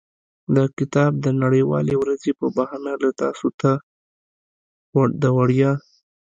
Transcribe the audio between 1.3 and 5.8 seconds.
نړیوالې ورځې په بهانه له تاسو ته د وړیا.